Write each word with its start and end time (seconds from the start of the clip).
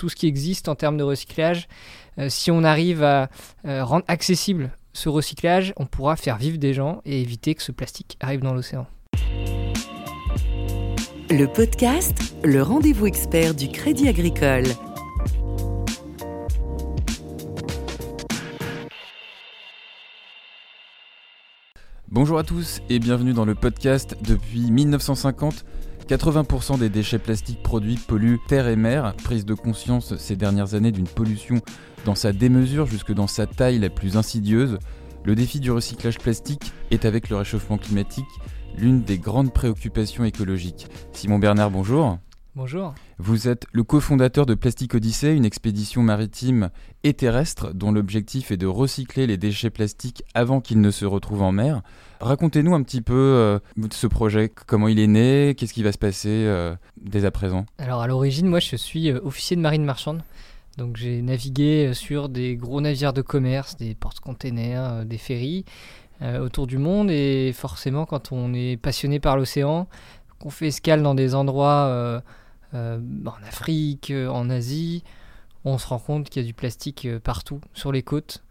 tout 0.00 0.08
ce 0.08 0.16
qui 0.16 0.26
existe 0.26 0.68
en 0.68 0.74
termes 0.74 0.96
de 0.96 1.02
recyclage. 1.02 1.68
Euh, 2.18 2.30
si 2.30 2.50
on 2.50 2.64
arrive 2.64 3.02
à 3.02 3.28
euh, 3.66 3.84
rendre 3.84 4.06
accessible 4.08 4.70
ce 4.94 5.10
recyclage, 5.10 5.74
on 5.76 5.84
pourra 5.84 6.16
faire 6.16 6.38
vivre 6.38 6.56
des 6.56 6.72
gens 6.72 7.02
et 7.04 7.20
éviter 7.20 7.54
que 7.54 7.62
ce 7.62 7.70
plastique 7.70 8.16
arrive 8.18 8.40
dans 8.40 8.54
l'océan. 8.54 8.86
Le 11.28 11.44
podcast, 11.44 12.34
le 12.42 12.62
rendez-vous 12.62 13.04
expert 13.04 13.54
du 13.54 13.68
Crédit 13.68 14.08
Agricole. 14.08 14.64
Bonjour 22.08 22.38
à 22.38 22.42
tous 22.42 22.80
et 22.88 22.98
bienvenue 23.00 23.34
dans 23.34 23.44
le 23.44 23.54
podcast. 23.54 24.16
Depuis 24.22 24.70
1950, 24.70 25.66
80% 26.10 26.80
des 26.80 26.88
déchets 26.88 27.20
plastiques 27.20 27.62
produits 27.62 27.94
polluent 27.94 28.40
terre 28.48 28.66
et 28.66 28.74
mer. 28.74 29.14
Prise 29.22 29.44
de 29.44 29.54
conscience 29.54 30.16
ces 30.16 30.34
dernières 30.34 30.74
années 30.74 30.90
d'une 30.90 31.06
pollution 31.06 31.60
dans 32.04 32.16
sa 32.16 32.32
démesure 32.32 32.86
jusque 32.86 33.12
dans 33.12 33.28
sa 33.28 33.46
taille 33.46 33.78
la 33.78 33.90
plus 33.90 34.16
insidieuse, 34.16 34.80
le 35.24 35.36
défi 35.36 35.60
du 35.60 35.70
recyclage 35.70 36.18
plastique 36.18 36.72
est 36.90 37.04
avec 37.04 37.28
le 37.28 37.36
réchauffement 37.36 37.78
climatique 37.78 38.24
l'une 38.76 39.02
des 39.02 39.18
grandes 39.18 39.52
préoccupations 39.52 40.24
écologiques. 40.24 40.88
Simon 41.12 41.38
Bernard, 41.38 41.70
bonjour. 41.70 42.18
Bonjour. 42.56 42.94
Vous 43.18 43.46
êtes 43.46 43.66
le 43.70 43.84
cofondateur 43.84 44.44
de 44.44 44.54
Plastic 44.54 44.96
Odyssey, 44.96 45.36
une 45.36 45.44
expédition 45.44 46.02
maritime 46.02 46.70
et 47.04 47.14
terrestre 47.14 47.72
dont 47.72 47.92
l'objectif 47.92 48.50
est 48.50 48.56
de 48.56 48.66
recycler 48.66 49.28
les 49.28 49.36
déchets 49.36 49.70
plastiques 49.70 50.24
avant 50.34 50.60
qu'ils 50.60 50.80
ne 50.80 50.90
se 50.90 51.04
retrouvent 51.04 51.42
en 51.42 51.52
mer. 51.52 51.82
Racontez-nous 52.20 52.74
un 52.74 52.82
petit 52.82 53.02
peu 53.02 53.14
euh, 53.14 53.60
ce 53.92 54.08
projet, 54.08 54.50
comment 54.66 54.88
il 54.88 54.98
est 54.98 55.06
né, 55.06 55.54
qu'est-ce 55.56 55.72
qui 55.72 55.84
va 55.84 55.92
se 55.92 55.98
passer 55.98 56.28
euh, 56.28 56.74
dès 57.00 57.24
à 57.24 57.30
présent? 57.30 57.66
Alors 57.78 58.00
à 58.00 58.08
l'origine, 58.08 58.48
moi 58.48 58.58
je 58.58 58.74
suis 58.74 59.12
euh, 59.12 59.20
officier 59.22 59.54
de 59.54 59.62
marine 59.62 59.84
marchande. 59.84 60.20
Donc 60.76 60.96
j'ai 60.96 61.22
navigué 61.22 61.94
sur 61.94 62.28
des 62.28 62.56
gros 62.56 62.80
navires 62.80 63.12
de 63.12 63.22
commerce, 63.22 63.76
des 63.76 63.94
porte-containers, 63.94 65.04
des 65.04 65.18
ferries 65.18 65.64
autour 66.22 66.66
du 66.66 66.78
monde. 66.78 67.10
Et 67.10 67.52
forcément, 67.52 68.06
quand 68.06 68.32
on 68.32 68.54
est 68.54 68.76
passionné 68.76 69.20
par 69.20 69.36
l'océan, 69.36 69.88
qu'on 70.38 70.50
fait 70.50 70.68
escale 70.68 71.02
dans 71.02 71.14
des 71.14 71.34
endroits 71.34 72.22
en 72.72 73.42
Afrique, 73.46 74.12
en 74.12 74.50
Asie, 74.50 75.02
on 75.64 75.78
se 75.78 75.86
rend 75.86 75.98
compte 75.98 76.30
qu'il 76.30 76.42
y 76.42 76.44
a 76.44 76.46
du 76.46 76.54
plastique 76.54 77.08
partout 77.22 77.60
sur 77.74 77.92
les 77.92 78.02
côtes 78.02 78.42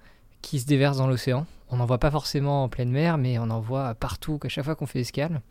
qui 0.42 0.59
se 0.59 0.66
déverse 0.66 0.98
dans 0.98 1.08
l'océan. 1.08 1.45
On 1.70 1.78
n'en 1.78 1.86
voit 1.86 2.00
pas 2.00 2.11
forcément 2.11 2.64
en 2.64 2.70
pleine 2.70 2.89
mer, 2.89 3.17
mais 3.17 3.38
on 3.38 3.50
en 3.50 3.59
voit 3.59 3.94
partout, 3.95 4.39
à 4.44 4.50
chaque 4.50 4.66
fois 4.66 4.76
qu'on 4.76 4.88
fait 4.88 5.02
escale. 5.02 5.42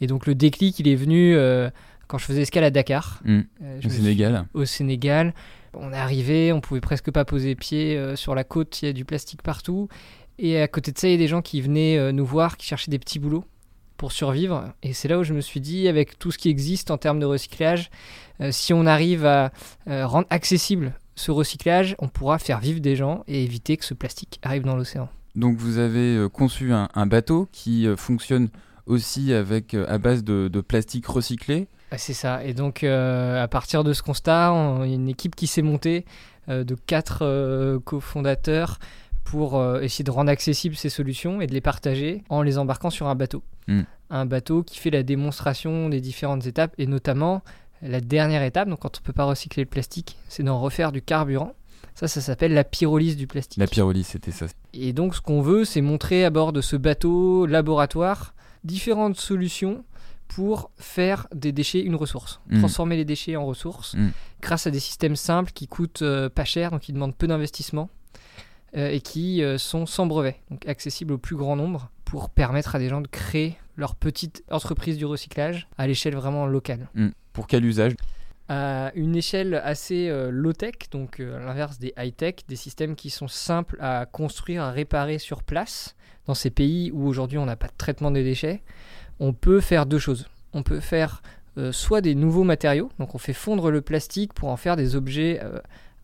Et 0.00 0.06
donc 0.06 0.26
le 0.26 0.34
déclic, 0.34 0.78
il 0.80 0.88
est 0.88 0.96
venu 0.96 1.36
euh, 1.36 1.70
quand 2.08 2.18
je 2.18 2.24
faisais 2.24 2.42
escale 2.42 2.64
à 2.64 2.70
Dakar. 2.70 3.20
Mmh. 3.24 3.40
Euh, 3.62 3.80
au 3.84 3.88
Sénégal. 3.88 4.46
Au 4.54 4.64
Sénégal. 4.64 5.34
On 5.74 5.92
est 5.92 5.96
arrivé, 5.96 6.52
on 6.52 6.60
pouvait 6.60 6.80
presque 6.80 7.10
pas 7.10 7.24
poser 7.24 7.54
pied 7.54 7.96
euh, 7.96 8.16
sur 8.16 8.34
la 8.34 8.44
côte, 8.44 8.82
il 8.82 8.86
y 8.86 8.88
a 8.88 8.92
du 8.92 9.04
plastique 9.04 9.42
partout. 9.42 9.88
Et 10.38 10.60
à 10.60 10.66
côté 10.66 10.92
de 10.92 10.98
ça, 10.98 11.08
il 11.08 11.12
y 11.12 11.14
a 11.14 11.18
des 11.18 11.28
gens 11.28 11.42
qui 11.42 11.60
venaient 11.60 12.12
nous 12.12 12.24
voir, 12.24 12.56
qui 12.56 12.66
cherchaient 12.66 12.90
des 12.90 12.98
petits 12.98 13.18
boulots 13.18 13.44
pour 14.02 14.10
survivre. 14.10 14.64
Et 14.82 14.94
c'est 14.94 15.06
là 15.06 15.20
où 15.20 15.22
je 15.22 15.32
me 15.32 15.40
suis 15.40 15.60
dit, 15.60 15.86
avec 15.86 16.18
tout 16.18 16.32
ce 16.32 16.38
qui 16.38 16.48
existe 16.48 16.90
en 16.90 16.98
termes 16.98 17.20
de 17.20 17.24
recyclage, 17.24 17.88
si 18.50 18.74
on 18.74 18.84
arrive 18.84 19.24
à 19.24 19.52
rendre 19.86 20.26
accessible 20.28 20.92
ce 21.14 21.30
recyclage, 21.30 21.94
on 22.00 22.08
pourra 22.08 22.40
faire 22.40 22.58
vivre 22.58 22.80
des 22.80 22.96
gens 22.96 23.22
et 23.28 23.44
éviter 23.44 23.76
que 23.76 23.84
ce 23.84 23.94
plastique 23.94 24.40
arrive 24.42 24.64
dans 24.64 24.74
l'océan. 24.74 25.08
Donc 25.36 25.56
vous 25.56 25.78
avez 25.78 26.16
euh, 26.16 26.28
conçu 26.28 26.72
un, 26.72 27.06
bateau 27.06 27.48
qui 27.52 27.86
euh, 27.86 27.96
fonctionne 27.96 28.48
aussi 28.86 29.32
avec 29.32 29.74
euh, 29.74 29.86
à 29.88 29.98
base 29.98 30.24
de, 30.24 30.48
plastique 30.60 31.06
recyclé. 31.06 31.68
Ah, 31.92 31.98
c'est 31.98 32.12
ça. 32.12 32.44
Et 32.44 32.54
donc 32.54 32.82
à 32.82 33.46
partir 33.48 33.84
de 33.84 33.92
ce 33.92 34.02
constat, 34.02 34.52
il 34.84 34.90
y 34.90 34.92
a 34.92 34.96
une 34.96 35.08
équipe 35.08 35.36
qui 35.36 35.46
s'est 35.46 35.62
montée 35.62 36.06
de 36.48 36.74
quatre 36.74 37.78
cofondateurs 37.84 38.78
pour 39.24 39.64
essayer 39.80 40.04
de 40.04 40.10
rendre 40.10 40.30
accessibles 40.30 40.74
ces 40.74 40.90
solutions 40.90 41.40
et 41.40 41.46
de 41.46 41.54
les 41.54 41.60
partager 41.60 42.22
en 42.28 42.42
les 42.42 42.58
embarquant 42.58 42.90
sur 42.90 43.06
un 43.06 43.14
bateau. 43.14 43.42
Hmm. 43.68 43.82
Un 44.10 44.26
bateau 44.26 44.62
qui 44.62 44.78
fait 44.78 44.90
la 44.90 45.02
démonstration 45.02 45.88
des 45.88 46.00
différentes 46.00 46.46
étapes 46.46 46.74
et 46.76 46.86
notamment 46.86 47.42
la 47.82 48.00
dernière 48.00 48.42
étape, 48.42 48.68
donc 48.68 48.80
quand 48.80 48.98
on 48.98 49.00
ne 49.00 49.06
peut 49.06 49.12
pas 49.12 49.24
recycler 49.24 49.64
le 49.64 49.68
plastique, 49.68 50.16
c'est 50.28 50.42
d'en 50.42 50.60
refaire 50.60 50.92
du 50.92 51.02
carburant. 51.02 51.54
Ça, 51.94 52.08
ça 52.08 52.20
s'appelle 52.20 52.54
la 52.54 52.64
pyrolyse 52.64 53.16
du 53.16 53.26
plastique. 53.26 53.58
La 53.58 53.66
pyrolyse, 53.66 54.06
c'était 54.06 54.30
ça. 54.30 54.46
Et 54.72 54.92
donc, 54.92 55.14
ce 55.14 55.20
qu'on 55.20 55.42
veut, 55.42 55.64
c'est 55.64 55.82
montrer 55.82 56.24
à 56.24 56.30
bord 56.30 56.52
de 56.52 56.60
ce 56.60 56.76
bateau 56.76 57.44
laboratoire 57.44 58.34
différentes 58.64 59.18
solutions 59.18 59.84
pour 60.28 60.70
faire 60.78 61.26
des 61.34 61.52
déchets 61.52 61.80
une 61.80 61.96
ressource, 61.96 62.40
mm. 62.48 62.60
transformer 62.60 62.96
les 62.96 63.04
déchets 63.04 63.36
en 63.36 63.44
ressources 63.44 63.94
mm. 63.94 64.10
grâce 64.40 64.66
à 64.66 64.70
des 64.70 64.80
systèmes 64.80 65.16
simples 65.16 65.52
qui 65.52 65.66
coûtent 65.66 66.02
euh, 66.02 66.30
pas 66.30 66.44
cher, 66.44 66.70
donc 66.70 66.80
qui 66.80 66.92
demandent 66.92 67.14
peu 67.14 67.26
d'investissement 67.26 67.90
euh, 67.90 68.01
et 68.74 69.00
qui 69.00 69.42
euh, 69.42 69.58
sont 69.58 69.86
sans 69.86 70.06
brevet, 70.06 70.36
donc 70.50 70.66
accessibles 70.66 71.14
au 71.14 71.18
plus 71.18 71.36
grand 71.36 71.56
nombre 71.56 71.90
pour 72.04 72.30
permettre 72.30 72.74
à 72.74 72.78
des 72.78 72.88
gens 72.88 73.00
de 73.00 73.08
créer 73.08 73.56
leur 73.76 73.94
petite 73.94 74.44
entreprise 74.50 74.96
du 74.96 75.04
recyclage 75.04 75.68
à 75.78 75.86
l'échelle 75.86 76.14
vraiment 76.14 76.46
locale. 76.46 76.88
Mm. 76.94 77.08
Pour 77.32 77.46
quel 77.46 77.64
usage? 77.64 77.94
À 78.48 78.92
une 78.94 79.16
échelle 79.16 79.54
assez 79.64 80.08
euh, 80.08 80.30
low-tech, 80.30 80.74
donc 80.90 81.20
euh, 81.20 81.36
à 81.36 81.40
l'inverse 81.40 81.78
des 81.78 81.94
high-tech, 81.96 82.36
des 82.48 82.56
systèmes 82.56 82.96
qui 82.96 83.08
sont 83.08 83.28
simples 83.28 83.76
à 83.80 84.06
construire, 84.06 84.62
à 84.62 84.70
réparer 84.70 85.18
sur 85.18 85.42
place. 85.42 85.94
Dans 86.26 86.34
ces 86.34 86.50
pays 86.50 86.90
où 86.92 87.06
aujourd'hui 87.06 87.38
on 87.38 87.46
n'a 87.46 87.56
pas 87.56 87.66
de 87.66 87.76
traitement 87.76 88.10
des 88.10 88.22
déchets, 88.22 88.62
on 89.20 89.32
peut 89.32 89.60
faire 89.60 89.86
deux 89.86 89.98
choses. 89.98 90.28
On 90.52 90.62
peut 90.62 90.80
faire 90.80 91.22
euh, 91.58 91.72
soit 91.72 92.00
des 92.00 92.14
nouveaux 92.14 92.44
matériaux, 92.44 92.90
donc 92.98 93.14
on 93.14 93.18
fait 93.18 93.32
fondre 93.32 93.70
le 93.70 93.80
plastique 93.80 94.32
pour 94.32 94.48
en 94.48 94.56
faire 94.56 94.76
des 94.76 94.96
objets 94.96 95.40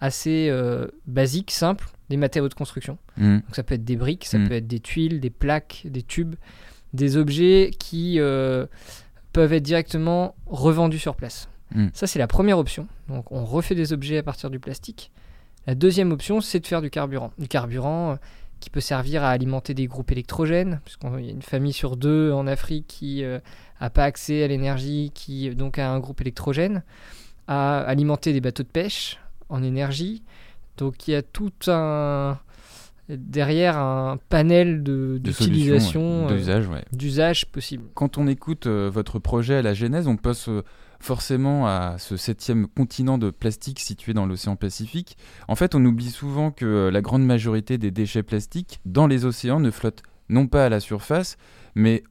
assez 0.01 0.53
basiques, 1.07 1.51
simples, 1.51 1.89
des 2.09 2.17
matériaux 2.17 2.49
de 2.49 2.55
construction. 2.55 2.99
Mmh. 3.17 3.37
Donc 3.37 3.57
ça 3.57 3.63
peut 3.63 3.75
être 3.75 3.85
des 3.85 3.97
briques, 3.97 4.25
ça 4.25 4.39
mmh. 4.39 4.49
peut 4.49 4.55
être 4.55 4.67
des 4.67 4.81
tuiles, 4.81 5.21
des 5.21 5.31
plaques, 5.31 5.83
des 5.85 6.03
tubes, 6.03 6.37
des 6.93 7.17
objets 7.17 7.71
qui 7.79 8.19
peuvent 9.33 9.53
être 9.53 9.63
directement 9.63 10.35
revendus 10.47 10.99
sur 10.99 11.15
place. 11.15 11.49
Hmm. 11.75 11.89
Ça, 11.93 12.07
c'est 12.07 12.19
la 12.19 12.27
première 12.27 12.59
option. 12.59 12.89
Donc, 13.09 13.31
on 13.31 13.45
refait 13.45 13.75
des 13.75 13.93
objets 13.93 14.19
à 14.19 14.23
partir 14.23 14.51
du 14.51 14.59
plastique. 14.59 15.11
La 15.67 15.75
deuxième 15.75 16.13
option, 16.13 16.41
c'est 16.41 16.61
de 16.61 16.67
faire 16.67 16.81
du 16.81 16.91
carburant. 16.91 17.33
Du 17.39 17.47
carburant 17.47 18.13
euh, 18.13 18.17
qui 18.61 18.71
peut 18.71 18.81
servir 18.81 19.23
à 19.23 19.31
alimenter 19.31 19.75
des 19.75 19.87
groupes 19.87 20.11
électrogènes, 20.11 20.81
puisqu'il 20.85 21.25
y 21.25 21.29
a 21.29 21.33
une 21.33 21.43
famille 21.43 21.73
sur 21.73 21.97
deux 21.97 22.33
en 22.33 22.47
Afrique 22.47 22.87
qui 22.89 23.23
n'a 23.23 23.41
euh, 23.87 23.91
pas 23.91 24.05
accès 24.05 24.43
à 24.43 24.49
l'énergie, 24.49 25.11
qui 25.15 25.55
donc 25.55 25.79
a 25.79 25.91
un 25.91 26.01
groupe 26.01 26.21
électrogène, 26.21 26.83
à 27.47 27.81
alimenter 27.81 28.33
des 28.33 28.41
bateaux 28.41 28.63
de 28.63 28.69
pêche 28.69 29.19
en 29.49 29.63
énergie. 29.63 30.23
Donc, 30.77 31.09
il 31.09 31.13
y 31.13 31.15
a 31.15 31.23
tout 31.23 31.53
un 31.67 32.39
derrière 33.09 33.79
un 33.79 34.19
panel 34.29 34.83
d'utilisation, 34.83 36.27
de, 36.27 36.35
d'usage 36.35 36.69
ouais. 36.69 36.85
d'usage 36.93 37.47
possible. 37.47 37.85
Quand 37.95 38.19
on 38.19 38.27
écoute 38.27 38.67
votre 38.67 39.19
projet 39.19 39.55
à 39.55 39.63
la 39.63 39.73
genèse, 39.73 40.07
on 40.07 40.19
peut 40.19 40.35
se 40.35 40.63
forcément 41.01 41.67
à 41.67 41.97
ce 41.99 42.17
septième 42.17 42.67
continent 42.67 43.19
de 43.19 43.31
plastique 43.31 43.81
situé 43.81 44.15
dans 44.15 44.27
l'océan 44.27 44.57
Pacifique. 44.57 45.17
En 45.47 45.55
fait, 45.55 45.75
on 45.75 45.85
oublie 45.85 46.11
souvent 46.11 46.51
que 46.51 46.65
euh, 46.65 46.91
la 46.91 47.01
grande 47.01 47.25
majorité 47.25 47.79
des 47.79 47.91
déchets 47.91 48.23
plastiques 48.23 48.81
dans 48.85 49.07
les 49.07 49.25
océans 49.25 49.61
ne 49.61 49.71
flottent 49.71 50.03
non 50.29 50.47
pas 50.47 50.67
à 50.67 50.69
la 50.69 50.81
surface, 50.81 51.37
mais 51.75 52.03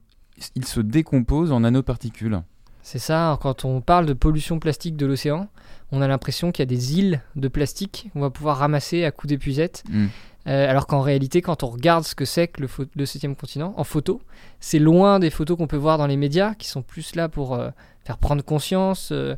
ils 0.54 0.64
se 0.64 0.80
décomposent 0.80 1.52
en 1.52 1.60
nanoparticules. 1.60 2.40
C'est 2.82 2.98
ça, 2.98 3.38
quand 3.42 3.64
on 3.64 3.80
parle 3.80 4.06
de 4.06 4.14
pollution 4.14 4.58
plastique 4.58 4.96
de 4.96 5.04
l'océan, 5.04 5.48
on 5.92 6.02
a 6.02 6.08
l'impression 6.08 6.52
qu'il 6.52 6.62
y 6.62 6.64
a 6.64 6.66
des 6.66 6.98
îles 6.98 7.22
de 7.36 7.48
plastique 7.48 8.10
qu'on 8.12 8.20
va 8.20 8.30
pouvoir 8.30 8.58
ramasser 8.58 9.04
à 9.04 9.10
coups 9.10 9.30
d'épuisette. 9.30 9.84
Hmm. 9.88 10.06
Euh, 10.46 10.68
alors 10.68 10.86
qu'en 10.86 11.00
réalité, 11.02 11.42
quand 11.42 11.62
on 11.62 11.66
regarde 11.66 12.04
ce 12.04 12.14
que 12.14 12.24
c'est 12.24 12.48
que 12.48 12.62
le, 12.94 13.06
septième 13.06 13.36
continent 13.36 13.74
en 13.76 13.84
photo, 13.84 14.22
c'est 14.60 14.78
loin 14.78 15.18
des 15.18 15.30
photos 15.30 15.58
qu'on 15.58 15.66
peut 15.66 15.76
voir 15.76 15.98
dans 15.98 16.06
les 16.06 16.16
médias, 16.16 16.54
qui 16.54 16.68
sont 16.68 16.82
plus 16.82 17.14
là 17.16 17.28
pour 17.28 17.54
euh, 17.54 17.70
faire 18.04 18.16
prendre 18.16 18.42
conscience, 18.42 19.10
euh, 19.12 19.36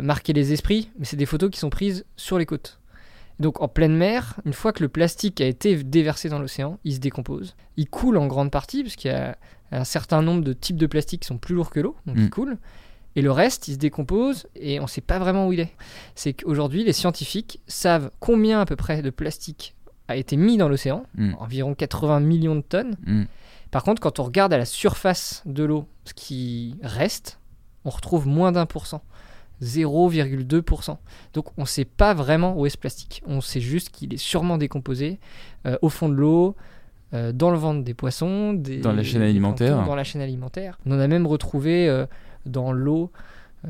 marquer 0.00 0.32
les 0.32 0.52
esprits, 0.52 0.90
mais 0.98 1.06
c'est 1.06 1.16
des 1.16 1.26
photos 1.26 1.50
qui 1.50 1.58
sont 1.58 1.70
prises 1.70 2.04
sur 2.16 2.38
les 2.38 2.46
côtes. 2.46 2.78
Donc 3.40 3.60
en 3.60 3.66
pleine 3.66 3.96
mer, 3.96 4.36
une 4.44 4.52
fois 4.52 4.72
que 4.72 4.82
le 4.82 4.88
plastique 4.88 5.40
a 5.40 5.46
été 5.46 5.82
déversé 5.82 6.28
dans 6.28 6.38
l'océan, 6.38 6.78
il 6.84 6.94
se 6.94 7.00
décompose. 7.00 7.56
Il 7.76 7.88
coule 7.88 8.16
en 8.16 8.28
grande 8.28 8.52
partie, 8.52 8.84
parce 8.84 8.94
qu'il 8.94 9.10
y 9.10 9.14
a 9.14 9.36
un 9.72 9.84
certain 9.84 10.22
nombre 10.22 10.44
de 10.44 10.52
types 10.52 10.76
de 10.76 10.86
plastique 10.86 11.22
qui 11.22 11.26
sont 11.26 11.38
plus 11.38 11.56
lourds 11.56 11.70
que 11.70 11.80
l'eau, 11.80 11.96
donc 12.06 12.16
il 12.16 12.26
mm. 12.26 12.30
coule. 12.30 12.58
Et 13.16 13.22
le 13.22 13.30
reste, 13.30 13.68
il 13.68 13.74
se 13.74 13.78
décompose 13.78 14.46
et 14.56 14.80
on 14.80 14.84
ne 14.84 14.88
sait 14.88 15.00
pas 15.00 15.18
vraiment 15.18 15.46
où 15.46 15.52
il 15.52 15.60
est. 15.60 15.72
C'est 16.14 16.32
qu'aujourd'hui, 16.32 16.84
les 16.84 16.92
scientifiques 16.92 17.60
savent 17.66 18.10
combien 18.20 18.60
à 18.60 18.66
peu 18.66 18.76
près 18.76 19.02
de 19.02 19.10
plastique 19.10 19.74
a 20.08 20.16
été 20.16 20.36
mis 20.36 20.56
dans 20.56 20.68
l'océan, 20.68 21.04
mm. 21.14 21.34
environ 21.38 21.74
80 21.74 22.20
millions 22.20 22.56
de 22.56 22.60
tonnes. 22.60 22.96
Mm. 23.06 23.24
Par 23.70 23.82
contre, 23.82 24.00
quand 24.00 24.20
on 24.20 24.24
regarde 24.24 24.52
à 24.52 24.58
la 24.58 24.64
surface 24.64 25.42
de 25.46 25.64
l'eau 25.64 25.86
ce 26.04 26.14
qui 26.14 26.76
reste, 26.82 27.38
on 27.84 27.90
retrouve 27.90 28.26
moins 28.26 28.52
d'un 28.52 28.66
pour 28.66 28.86
cent. 28.86 29.02
0,2%. 29.62 30.96
Donc 31.32 31.46
on 31.56 31.62
ne 31.62 31.66
sait 31.66 31.84
pas 31.84 32.14
vraiment 32.14 32.58
où 32.58 32.66
est 32.66 32.70
ce 32.70 32.78
plastique. 32.78 33.22
On 33.26 33.40
sait 33.40 33.60
juste 33.60 33.90
qu'il 33.90 34.12
est 34.12 34.18
sûrement 34.18 34.58
décomposé 34.58 35.18
euh, 35.66 35.78
au 35.80 35.88
fond 35.88 36.08
de 36.08 36.14
l'eau, 36.14 36.56
euh, 37.14 37.32
dans 37.32 37.50
le 37.50 37.56
ventre 37.56 37.84
des 37.84 37.94
poissons, 37.94 38.54
dans 38.54 38.92
la 38.92 39.02
chaîne 39.02 39.22
alimentaire. 39.22 39.84
Dans 39.84 39.94
la 39.94 40.04
chaîne 40.04 40.20
alimentaire. 40.20 40.78
On 40.86 40.92
en 40.92 40.98
a 40.98 41.06
même 41.06 41.26
retrouvé 41.26 41.88
euh, 41.88 42.06
dans 42.46 42.72
l'eau 42.72 43.10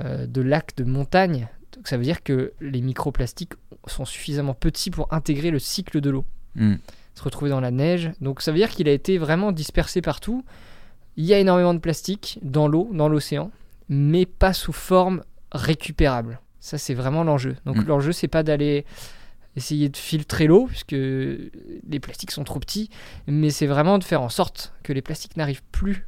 de 0.02 0.40
lacs 0.42 0.76
de 0.76 0.82
montagne 0.84 1.48
Donc 1.76 1.86
ça 1.86 1.96
veut 1.96 2.02
dire 2.02 2.22
que 2.24 2.52
les 2.60 2.80
microplastiques 2.80 3.52
sont 3.86 4.04
suffisamment 4.04 4.54
petits 4.54 4.90
pour 4.90 5.12
intégrer 5.12 5.50
le 5.50 5.58
cycle 5.58 6.00
de 6.00 6.10
l'eau, 6.10 6.24
Hmm. 6.56 6.76
se 7.14 7.22
retrouver 7.22 7.50
dans 7.50 7.60
la 7.60 7.70
neige. 7.70 8.10
Donc 8.20 8.40
ça 8.40 8.50
veut 8.52 8.58
dire 8.58 8.70
qu'il 8.70 8.88
a 8.88 8.92
été 8.92 9.18
vraiment 9.18 9.52
dispersé 9.52 10.00
partout. 10.02 10.44
Il 11.16 11.24
y 11.24 11.34
a 11.34 11.38
énormément 11.38 11.74
de 11.74 11.78
plastique 11.80 12.38
dans 12.42 12.66
l'eau, 12.68 12.90
dans 12.92 13.08
l'océan, 13.08 13.50
mais 13.88 14.24
pas 14.26 14.52
sous 14.52 14.72
forme 14.72 15.22
récupérable. 15.52 16.40
Ça 16.60 16.78
c'est 16.78 16.94
vraiment 16.94 17.22
l'enjeu. 17.24 17.56
Donc 17.66 17.76
Mm. 17.76 17.84
l'enjeu 17.86 18.12
c'est 18.12 18.28
pas 18.28 18.42
d'aller 18.42 18.84
essayer 19.56 19.88
de 19.88 19.96
filtrer 19.96 20.46
l'eau 20.48 20.66
puisque 20.66 20.92
les 20.92 22.00
plastiques 22.00 22.32
sont 22.32 22.42
trop 22.44 22.58
petits, 22.58 22.88
mais 23.28 23.50
c'est 23.50 23.66
vraiment 23.68 23.98
de 23.98 24.04
faire 24.04 24.22
en 24.22 24.28
sorte 24.28 24.72
que 24.82 24.92
les 24.92 25.02
plastiques 25.02 25.36
n'arrivent 25.36 25.62
plus 25.70 26.06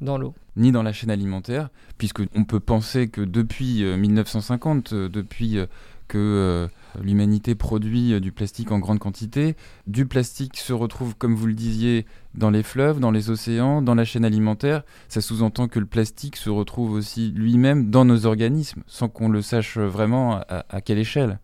dans 0.00 0.18
l'eau. 0.18 0.34
ni 0.56 0.72
dans 0.72 0.82
la 0.82 0.92
chaîne 0.92 1.10
alimentaire, 1.10 1.68
puisque 1.98 2.22
on 2.34 2.44
peut 2.44 2.60
penser 2.60 3.08
que 3.08 3.20
depuis 3.20 3.84
euh, 3.84 3.96
1950, 3.96 4.92
euh, 4.92 5.08
depuis 5.08 5.58
euh, 5.58 5.66
que 6.08 6.18
euh, 6.18 6.68
l'humanité 7.02 7.54
produit 7.54 8.12
euh, 8.12 8.20
du 8.20 8.32
plastique 8.32 8.70
en 8.72 8.78
grande 8.78 8.98
quantité, 8.98 9.56
du 9.86 10.06
plastique 10.06 10.56
se 10.56 10.72
retrouve, 10.72 11.14
comme 11.16 11.34
vous 11.34 11.46
le 11.46 11.54
disiez, 11.54 12.06
dans 12.34 12.50
les 12.50 12.62
fleuves, 12.62 13.00
dans 13.00 13.10
les 13.10 13.30
océans, 13.30 13.82
dans 13.82 13.94
la 13.94 14.04
chaîne 14.04 14.24
alimentaire. 14.24 14.82
Ça 15.08 15.20
sous-entend 15.20 15.68
que 15.68 15.78
le 15.78 15.86
plastique 15.86 16.36
se 16.36 16.50
retrouve 16.50 16.92
aussi 16.92 17.32
lui-même 17.34 17.90
dans 17.90 18.04
nos 18.04 18.26
organismes, 18.26 18.82
sans 18.86 19.08
qu'on 19.08 19.28
le 19.28 19.42
sache 19.42 19.78
vraiment 19.78 20.36
à, 20.36 20.64
à 20.68 20.80
quelle 20.80 20.98
échelle. 20.98 21.38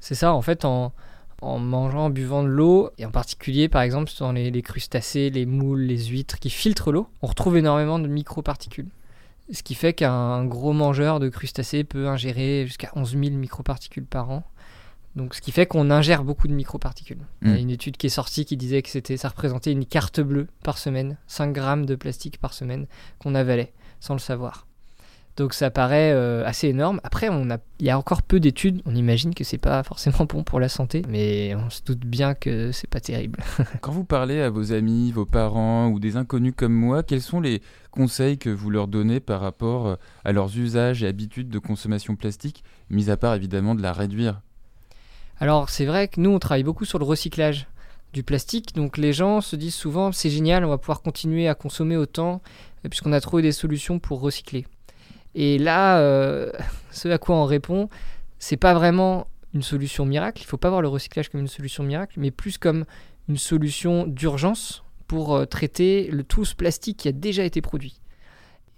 C'est 0.00 0.14
ça, 0.16 0.34
en 0.34 0.42
fait, 0.42 0.64
en, 0.64 0.92
en 1.42 1.58
mangeant, 1.58 2.06
en 2.06 2.10
buvant 2.10 2.42
de 2.42 2.48
l'eau, 2.48 2.90
et 2.98 3.04
en 3.04 3.10
particulier, 3.10 3.68
par 3.68 3.82
exemple, 3.82 4.10
dans 4.18 4.32
les, 4.32 4.50
les 4.50 4.62
crustacés, 4.62 5.28
les 5.30 5.44
moules, 5.46 5.80
les 5.82 6.04
huîtres 6.06 6.38
qui 6.38 6.50
filtrent 6.50 6.92
l'eau, 6.92 7.08
on 7.20 7.26
retrouve 7.26 7.56
énormément 7.56 7.98
de 7.98 8.06
microparticules. 8.08 8.88
Ce 9.52 9.62
qui 9.62 9.74
fait 9.74 9.92
qu'un 9.92 10.44
gros 10.44 10.72
mangeur 10.72 11.20
de 11.20 11.28
crustacés 11.28 11.84
peut 11.84 12.08
ingérer 12.08 12.64
jusqu'à 12.66 12.90
11 12.94 13.10
000 13.10 13.22
microparticules 13.36 14.06
par 14.06 14.30
an. 14.30 14.44
Donc, 15.16 15.34
ce 15.34 15.42
qui 15.42 15.52
fait 15.52 15.66
qu'on 15.66 15.90
ingère 15.90 16.24
beaucoup 16.24 16.48
de 16.48 16.54
microparticules. 16.54 17.18
Il 17.42 17.48
y 17.48 17.50
a 17.50 17.54
Mm. 17.56 17.58
une 17.60 17.70
étude 17.70 17.96
qui 17.98 18.06
est 18.06 18.10
sortie 18.10 18.46
qui 18.46 18.56
disait 18.56 18.80
que 18.80 18.88
c'était, 18.88 19.18
ça 19.18 19.28
représentait 19.28 19.72
une 19.72 19.84
carte 19.84 20.20
bleue 20.20 20.46
par 20.62 20.78
semaine, 20.78 21.18
5 21.26 21.52
grammes 21.52 21.84
de 21.84 21.96
plastique 21.96 22.38
par 22.38 22.54
semaine 22.54 22.86
qu'on 23.18 23.34
avalait 23.34 23.72
sans 24.00 24.14
le 24.14 24.20
savoir. 24.20 24.66
Donc 25.36 25.54
ça 25.54 25.70
paraît 25.70 26.12
euh, 26.12 26.44
assez 26.46 26.68
énorme. 26.68 27.00
Après, 27.04 27.28
on 27.30 27.50
a, 27.50 27.56
il 27.80 27.86
y 27.86 27.90
a 27.90 27.96
encore 27.96 28.22
peu 28.22 28.38
d'études. 28.38 28.82
On 28.84 28.94
imagine 28.94 29.34
que 29.34 29.44
c'est 29.44 29.58
pas 29.58 29.82
forcément 29.84 30.26
bon 30.26 30.44
pour 30.44 30.60
la 30.60 30.68
santé, 30.68 31.02
mais 31.08 31.54
on 31.54 31.70
se 31.70 31.82
doute 31.82 32.04
bien 32.04 32.34
que 32.34 32.70
c'est 32.70 32.88
pas 32.88 33.00
terrible. 33.00 33.40
Quand 33.80 33.92
vous 33.92 34.04
parlez 34.04 34.40
à 34.40 34.50
vos 34.50 34.72
amis, 34.72 35.10
vos 35.10 35.24
parents 35.24 35.88
ou 35.88 36.00
des 36.00 36.16
inconnus 36.16 36.52
comme 36.54 36.74
moi, 36.74 37.02
quels 37.02 37.22
sont 37.22 37.40
les 37.40 37.62
conseils 37.90 38.38
que 38.38 38.50
vous 38.50 38.70
leur 38.70 38.88
donnez 38.88 39.20
par 39.20 39.40
rapport 39.40 39.86
euh, 39.86 39.96
à 40.24 40.32
leurs 40.32 40.56
usages 40.58 41.02
et 41.02 41.06
habitudes 41.06 41.48
de 41.48 41.58
consommation 41.58 42.14
plastique, 42.14 42.62
mis 42.90 43.10
à 43.10 43.16
part 43.16 43.34
évidemment 43.34 43.74
de 43.74 43.82
la 43.82 43.92
réduire? 43.92 44.40
Alors 45.40 45.70
c'est 45.70 45.86
vrai 45.86 46.08
que 46.08 46.20
nous 46.20 46.30
on 46.30 46.38
travaille 46.38 46.62
beaucoup 46.62 46.84
sur 46.84 46.98
le 46.98 47.04
recyclage 47.04 47.66
du 48.12 48.22
plastique, 48.22 48.74
donc 48.74 48.98
les 48.98 49.12
gens 49.12 49.40
se 49.40 49.56
disent 49.56 49.74
souvent 49.74 50.12
c'est 50.12 50.30
génial, 50.30 50.64
on 50.64 50.68
va 50.68 50.78
pouvoir 50.78 51.00
continuer 51.00 51.48
à 51.48 51.54
consommer 51.54 51.96
autant 51.96 52.42
euh, 52.84 52.88
puisqu'on 52.88 53.12
a 53.12 53.20
trouvé 53.20 53.42
des 53.42 53.52
solutions 53.52 53.98
pour 53.98 54.20
recycler. 54.20 54.66
Et 55.34 55.58
là, 55.58 55.98
euh, 55.98 56.50
ce 56.90 57.08
à 57.08 57.18
quoi 57.18 57.36
on 57.36 57.44
répond, 57.44 57.88
c'est 58.38 58.56
pas 58.56 58.74
vraiment 58.74 59.26
une 59.54 59.62
solution 59.62 60.04
miracle. 60.04 60.42
Il 60.42 60.46
faut 60.46 60.56
pas 60.56 60.70
voir 60.70 60.82
le 60.82 60.88
recyclage 60.88 61.28
comme 61.28 61.40
une 61.40 61.48
solution 61.48 61.84
miracle, 61.84 62.14
mais 62.18 62.30
plus 62.30 62.58
comme 62.58 62.84
une 63.28 63.36
solution 63.36 64.06
d'urgence 64.06 64.82
pour 65.06 65.34
euh, 65.34 65.44
traiter 65.44 66.10
tout 66.28 66.44
ce 66.44 66.54
plastique 66.54 66.98
qui 66.98 67.08
a 67.08 67.12
déjà 67.12 67.44
été 67.44 67.60
produit. 67.60 68.00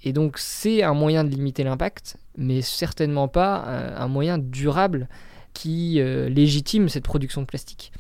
Et 0.03 0.13
donc 0.13 0.39
c'est 0.39 0.83
un 0.83 0.93
moyen 0.93 1.25
de 1.25 1.31
limiter 1.31 1.65
l'impact, 1.65 2.19
mais 2.37 2.61
certainement 2.61 3.29
pas 3.29 3.65
euh, 3.67 3.97
un 3.97 4.09
moyen 4.09 4.39
durable 4.39 5.09
qui 5.55 6.01
légitime 6.01 6.89
cette 6.89 7.05
production 7.05 7.41
de 7.41 7.47
plastique. 7.47 7.93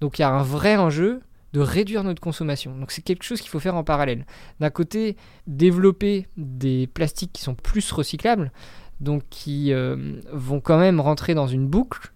Donc 0.00 0.18
il 0.18 0.22
y 0.22 0.24
a 0.24 0.28
un 0.28 0.42
vrai 0.42 0.76
enjeu 0.76 1.20
de 1.52 1.60
réduire 1.60 2.04
notre 2.04 2.20
consommation. 2.20 2.76
Donc 2.78 2.90
c'est 2.90 3.02
quelque 3.02 3.22
chose 3.22 3.40
qu'il 3.40 3.50
faut 3.50 3.60
faire 3.60 3.76
en 3.76 3.84
parallèle. 3.84 4.26
D'un 4.60 4.70
côté, 4.70 5.16
développer 5.46 6.26
des 6.36 6.86
plastiques 6.86 7.32
qui 7.32 7.42
sont 7.42 7.54
plus 7.54 7.90
recyclables, 7.92 8.52
donc 9.00 9.22
qui 9.30 9.72
euh, 9.72 10.20
vont 10.32 10.60
quand 10.60 10.78
même 10.78 11.00
rentrer 11.00 11.34
dans 11.34 11.46
une 11.46 11.66
boucle, 11.66 12.12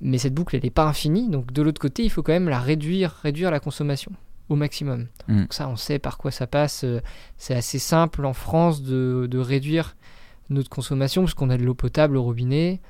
mais 0.00 0.18
cette 0.18 0.34
boucle 0.34 0.56
elle 0.56 0.62
n'est 0.62 0.70
pas 0.70 0.86
infinie. 0.86 1.28
Donc 1.28 1.52
de 1.52 1.62
l'autre 1.62 1.80
côté, 1.80 2.04
il 2.04 2.10
faut 2.10 2.22
quand 2.22 2.32
même 2.32 2.48
la 2.48 2.60
réduire, 2.60 3.12
réduire 3.22 3.50
la 3.50 3.60
consommation 3.60 4.12
au 4.48 4.56
maximum. 4.56 5.08
Mm. 5.28 5.40
Donc 5.42 5.54
ça, 5.54 5.68
on 5.68 5.76
sait 5.76 5.98
par 5.98 6.18
quoi 6.18 6.30
ça 6.30 6.46
passe. 6.46 6.84
Euh, 6.84 7.00
C'est 7.36 7.54
assez 7.54 7.78
simple 7.78 8.24
en 8.24 8.32
France 8.32 8.82
de, 8.82 9.26
de 9.30 9.38
réduire 9.38 9.96
notre 10.48 10.70
consommation 10.70 11.22
parce 11.22 11.34
qu'on 11.34 11.50
a 11.50 11.56
de 11.56 11.64
l'eau 11.64 11.74
potable 11.74 12.16
au 12.16 12.22
robinet, 12.22 12.80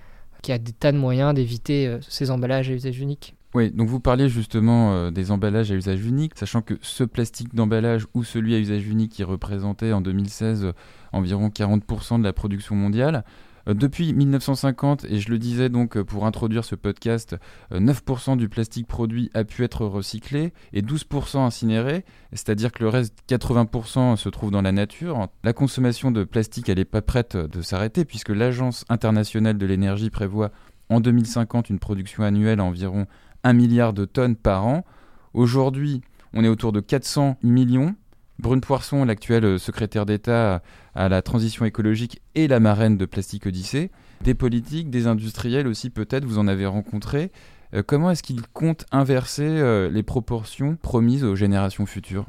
qu'il 0.42 0.52
y 0.52 0.54
a 0.54 0.58
des 0.58 0.72
tas 0.72 0.92
de 0.92 0.98
moyens 0.98 1.34
d'éviter 1.34 1.86
euh, 1.86 1.98
ces 2.02 2.30
emballages 2.30 2.70
à 2.70 2.72
usage 2.72 2.98
unique. 2.98 3.34
Oui, 3.56 3.70
donc 3.70 3.88
vous 3.88 4.00
parliez 4.00 4.28
justement 4.28 4.92
euh, 4.92 5.10
des 5.10 5.30
emballages 5.30 5.72
à 5.72 5.76
usage 5.76 6.04
unique, 6.04 6.32
sachant 6.36 6.60
que 6.60 6.74
ce 6.82 7.04
plastique 7.04 7.54
d'emballage 7.54 8.06
ou 8.12 8.22
celui 8.22 8.54
à 8.54 8.58
usage 8.58 8.86
unique 8.86 9.12
qui 9.12 9.24
représentait 9.24 9.94
en 9.94 10.02
2016 10.02 10.66
euh, 10.66 10.72
environ 11.14 11.48
40% 11.48 12.18
de 12.18 12.24
la 12.24 12.34
production 12.34 12.74
mondiale, 12.74 13.24
euh, 13.66 13.72
depuis 13.72 14.12
1950, 14.12 15.06
et 15.06 15.20
je 15.20 15.30
le 15.30 15.38
disais 15.38 15.70
donc 15.70 15.98
pour 16.02 16.26
introduire 16.26 16.66
ce 16.66 16.74
podcast, 16.74 17.34
euh, 17.72 17.80
9% 17.80 18.36
du 18.36 18.50
plastique 18.50 18.86
produit 18.86 19.30
a 19.32 19.44
pu 19.44 19.64
être 19.64 19.86
recyclé 19.86 20.52
et 20.74 20.82
12% 20.82 21.38
incinéré, 21.38 22.04
c'est-à-dire 22.32 22.72
que 22.72 22.82
le 22.82 22.90
reste 22.90 23.14
80% 23.26 24.16
se 24.16 24.28
trouve 24.28 24.50
dans 24.50 24.60
la 24.60 24.72
nature. 24.72 25.28
La 25.44 25.54
consommation 25.54 26.10
de 26.10 26.24
plastique, 26.24 26.68
elle 26.68 26.76
n'est 26.76 26.84
pas 26.84 27.00
prête 27.00 27.38
de 27.38 27.62
s'arrêter 27.62 28.04
puisque 28.04 28.28
l'Agence 28.28 28.84
internationale 28.90 29.56
de 29.56 29.64
l'énergie 29.64 30.10
prévoit 30.10 30.50
en 30.88 31.00
2050 31.00 31.70
une 31.70 31.78
production 31.78 32.22
annuelle 32.22 32.60
à 32.60 32.64
environ 32.64 33.06
1 33.46 33.52
milliard 33.52 33.92
de 33.92 34.04
tonnes 34.04 34.34
par 34.34 34.66
an. 34.66 34.84
Aujourd'hui, 35.32 36.00
on 36.34 36.42
est 36.42 36.48
autour 36.48 36.72
de 36.72 36.80
400 36.80 37.38
millions. 37.44 37.94
Brune 38.40 38.60
Poisson, 38.60 39.04
l'actuelle 39.04 39.60
secrétaire 39.60 40.04
d'État 40.04 40.62
à 40.96 41.08
la 41.08 41.22
transition 41.22 41.64
écologique 41.64 42.20
et 42.34 42.48
la 42.48 42.58
marraine 42.58 42.96
de 42.96 43.06
Plastique 43.06 43.46
Odyssée. 43.46 43.92
Des 44.22 44.34
politiques, 44.34 44.90
des 44.90 45.06
industriels 45.06 45.68
aussi 45.68 45.90
peut-être, 45.90 46.24
vous 46.24 46.38
en 46.38 46.48
avez 46.48 46.66
rencontré. 46.66 47.30
Euh, 47.72 47.84
comment 47.86 48.10
est-ce 48.10 48.24
qu'ils 48.24 48.42
comptent 48.48 48.84
inverser 48.90 49.46
euh, 49.46 49.88
les 49.90 50.02
proportions 50.02 50.74
promises 50.76 51.22
aux 51.22 51.36
générations 51.36 51.86
futures? 51.86 52.26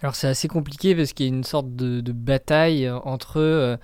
Alors 0.00 0.14
c'est 0.14 0.28
assez 0.28 0.48
compliqué 0.48 0.96
parce 0.96 1.12
qu'il 1.12 1.26
y 1.26 1.28
a 1.28 1.34
une 1.34 1.44
sorte 1.44 1.76
de, 1.76 2.00
bataille 2.12 2.88
entre 2.88 3.40
euh, 3.40 3.76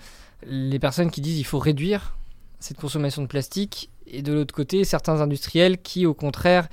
les 0.46 0.78
personnes 0.78 1.10
qui 1.10 1.20
disent 1.20 1.38
il 1.38 1.44
faut 1.44 1.58
réduire 1.58 2.16
cette 2.60 2.78
consommation 2.78 3.20
de 3.20 3.26
plastique 3.26 3.90
et 4.06 4.22
de 4.22 4.32
l'autre 4.32 4.54
côté 4.54 4.84
certains 4.84 5.20
industriels 5.20 5.78
qui 5.78 6.06
au 6.06 6.14
contraire 6.14 6.68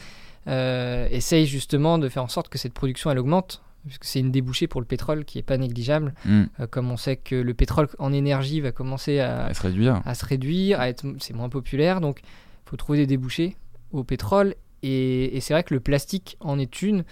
euh, 0.48 1.08
essayent 1.12 1.46
justement 1.46 1.98
de 1.98 2.10
faire 2.10 2.24
en 2.24 2.28
sorte 2.28 2.50
que 2.50 2.58
cette 2.58 2.74
production 2.74 3.12
elle 3.12 3.20
augmente 3.20 3.62
puisque 3.86 4.04
c'est 4.06 4.20
une 4.20 4.32
débouchée 4.32 4.68
pour 4.68 4.80
le 4.82 4.86
pétrole 4.86 5.26
qui 5.26 5.40
est 5.40 5.44
pas 5.44 5.58
négligeable 5.58 6.14
Hmm, 6.26 6.44
Euh, 6.60 6.68
comme 6.68 6.92
on 6.92 6.98
sait 6.98 7.16
que 7.18 7.36
le 7.36 7.54
pétrole 7.54 7.88
en 8.00 8.14
énergie 8.14 8.60
va 8.62 8.72
commencer 8.72 9.20
à, 9.20 9.46
À 9.46 9.54
se 9.54 9.62
réduire 9.64 10.02
à 10.06 10.14
se 10.14 10.26
réduire, 10.26 10.80
à 10.80 10.88
être, 10.90 11.04
c'est 11.20 11.34
moins 11.34 11.50
populaire, 11.50 12.00
donc 12.02 12.22
il 12.24 12.70
faut 12.70 12.78
trouver 12.78 13.00
des 13.00 13.08
débouchés 13.08 13.56
au 13.92 14.04
pétrole. 14.04 14.54
Et, 14.84 15.36
et 15.36 15.42
c'est 15.42 15.54
vrai 15.54 15.64
que 15.64 15.74
le 15.74 15.80
plastique 15.80 16.38
en 16.40 16.58
est 16.60 16.82
une. 16.84 17.04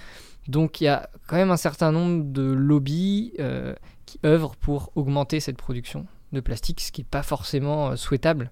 Donc 0.47 0.81
il 0.81 0.85
y 0.85 0.87
a 0.87 1.09
quand 1.27 1.35
même 1.37 1.51
un 1.51 1.57
certain 1.57 1.91
nombre 1.91 2.23
de 2.31 2.43
lobbies 2.43 3.33
euh, 3.39 3.73
qui 4.05 4.19
œuvrent 4.25 4.55
pour 4.55 4.91
augmenter 4.95 5.39
cette 5.39 5.57
production 5.57 6.05
de 6.33 6.39
plastique, 6.39 6.81
ce 6.81 6.91
qui 6.91 7.01
n'est 7.01 7.07
pas 7.09 7.23
forcément 7.23 7.89
euh, 7.89 7.95
souhaitable. 7.95 8.51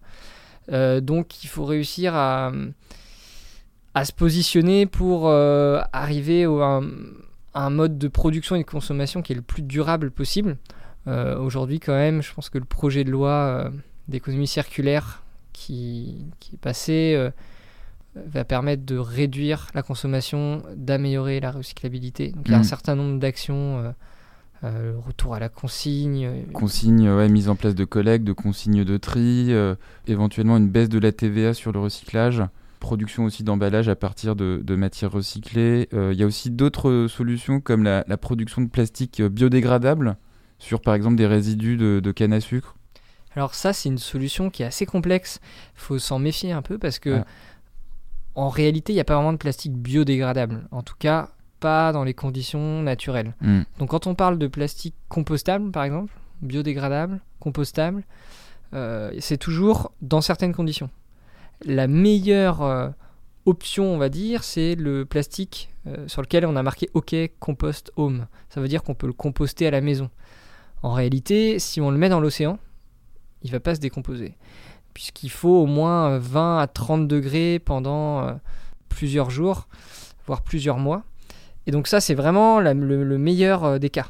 Euh, 0.72 1.00
donc 1.02 1.44
il 1.44 1.48
faut 1.48 1.66
réussir 1.66 2.14
à, 2.16 2.52
à 3.94 4.06
se 4.06 4.12
positionner 4.12 4.86
pour 4.86 5.28
euh, 5.28 5.82
arriver 5.94 6.44
à 6.44 6.48
un, 6.48 6.84
un 7.54 7.70
mode 7.70 7.98
de 7.98 8.08
production 8.08 8.56
et 8.56 8.60
de 8.60 8.70
consommation 8.70 9.22
qui 9.22 9.34
est 9.34 9.36
le 9.36 9.42
plus 9.42 9.64
durable 9.64 10.12
possible. 10.12 10.58
Euh, 11.08 11.38
Aujourd'hui, 11.40 11.80
quand 11.80 11.94
même, 11.96 12.22
je 12.22 12.34
pense 12.34 12.50
que 12.50 12.58
le 12.58 12.66
projet 12.66 13.04
de 13.04 13.12
loi 13.12 13.72
d'économie 14.08 14.48
circulaire 14.48 15.24
qui, 15.54 16.26
qui 16.40 16.56
est 16.56 16.60
passé 16.60 17.30
va 18.16 18.44
permettre 18.44 18.84
de 18.84 18.98
réduire 18.98 19.68
la 19.74 19.84
consommation, 19.84 20.64
d'améliorer 20.76 21.40
la 21.40 21.52
recyclabilité. 21.52 22.32
Donc 22.32 22.48
il 22.48 22.52
y 22.52 22.56
a 22.56 22.60
un 22.60 22.64
certain 22.64 22.96
nombre 22.96 23.20
d'actions, 23.20 23.94
euh, 24.64 24.68
euh, 24.68 24.92
le 24.94 25.00
retour 25.00 25.36
à 25.36 25.40
la 25.40 25.50
consigne, 25.50 26.26
euh, 26.26 26.42
Consignes, 26.54 27.10
ouais, 27.10 27.30
mise 27.30 27.50
en 27.50 27.56
place 27.56 27.76
de 27.76 27.86
collecte, 27.86 28.24
de 28.26 28.34
consignes 28.34 28.84
de 28.84 28.98
tri, 28.98 29.48
euh, 29.54 29.76
éventuellement 30.08 30.58
une 30.58 30.70
baisse 30.70 30.90
de 30.90 31.00
la 31.00 31.12
TVA 31.12 31.54
sur 31.54 31.72
le 31.72 31.80
recyclage, 31.80 32.44
production 32.80 33.26
aussi 33.26 33.44
d'emballage 33.44 33.90
à 33.90 33.96
partir 33.96 34.36
de, 34.36 34.62
de 34.64 34.76
matières 34.76 35.12
recyclées. 35.12 35.90
Euh, 35.94 36.12
Il 36.14 36.20
y 36.20 36.24
a 36.24 36.26
aussi 36.26 36.50
d'autres 36.52 36.90
euh, 36.90 37.08
solutions 37.08 37.60
comme 37.62 37.84
la, 37.84 38.04
la 38.08 38.18
production 38.18 38.62
de 38.62 38.68
plastique 38.70 39.20
euh, 39.20 39.30
biodégradable 39.30 40.18
sur 40.60 40.82
par 40.82 40.94
exemple 40.96 41.16
des 41.18 41.28
résidus 41.28 41.78
de, 41.78 42.00
de 42.00 42.12
canne 42.12 42.34
à 42.34 42.40
sucre. 42.42 42.76
Alors 43.36 43.54
ça, 43.54 43.74
c'est 43.74 43.90
une 43.90 44.00
solution 44.00 44.50
qui 44.50 44.64
est 44.64 44.66
assez 44.66 44.88
complexe. 44.88 45.40
Il 45.76 45.82
faut 45.82 46.00
s'en 46.00 46.18
méfier 46.18 46.52
un 46.52 46.64
peu 46.64 46.80
parce 46.80 46.98
que 46.98 47.20
Ah. 47.20 47.26
en 48.34 48.50
réalité, 48.50 48.94
il 48.94 48.96
n'y 48.96 49.00
a 49.02 49.06
pas 49.06 49.16
vraiment 49.16 49.34
de 49.34 49.38
plastique 49.38 49.74
biodégradable. 49.78 50.68
En 50.72 50.82
tout 50.82 50.96
cas, 50.98 51.30
pas 51.60 51.92
dans 51.92 52.04
les 52.04 52.14
conditions 52.14 52.82
naturelles. 52.82 53.34
Hmm. 53.42 53.62
Donc 53.80 53.90
quand 53.90 54.08
on 54.08 54.16
parle 54.16 54.38
de 54.38 54.48
plastique 54.48 54.96
compostable, 55.10 55.72
par 55.72 55.84
exemple, 55.84 56.14
biodégradable, 56.42 57.20
compostable, 57.40 58.04
c'est 59.20 59.38
toujours 59.38 59.92
dans 60.02 60.22
certaines 60.22 60.54
conditions. 60.54 60.90
La 61.66 61.88
meilleure 61.88 62.94
option, 63.46 63.86
on 63.86 63.98
va 63.98 64.10
dire, 64.10 64.44
c'est 64.44 64.76
le 64.76 65.06
plastique 65.06 65.74
sur 66.06 66.22
lequel 66.22 66.46
on 66.46 66.56
a 66.56 66.62
marqué 66.62 66.90
OK 66.94 67.16
Compost 67.40 67.92
Home. 67.96 68.28
Ça 68.50 68.62
veut 68.62 68.68
dire 68.68 68.84
qu'on 68.84 68.94
peut 68.94 69.08
le 69.08 69.14
composter 69.14 69.66
à 69.68 69.72
la 69.72 69.82
maison. 69.82 70.10
En 70.84 70.92
réalité, 70.94 71.58
si 71.58 71.82
on 71.82 71.90
le 71.90 71.98
met 71.98 72.10
dans 72.10 72.20
l'océan, 72.20 72.60
il 73.42 73.52
va 73.52 73.60
pas 73.60 73.74
se 73.74 73.80
décomposer. 73.80 74.36
Puisqu'il 74.94 75.32
faut 75.32 75.62
au 75.62 75.66
moins 75.66 76.18
20 76.20 76.60
à 76.60 76.68
30 76.68 77.08
degrés 77.08 77.60
pendant 77.60 78.38
plusieurs 78.90 79.30
jours, 79.30 79.68
voire 80.26 80.42
plusieurs 80.42 80.78
mois. 80.78 81.04
Et 81.68 81.72
donc 81.72 81.88
ça, 81.88 82.00
c'est 82.00 82.16
vraiment 82.16 82.60
le, 82.62 82.74
meilleur 82.74 83.66
euh, 83.66 83.78
des 83.78 83.90
cas. 83.90 84.08